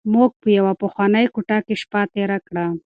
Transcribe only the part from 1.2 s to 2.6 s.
کوټه کې شپه تېره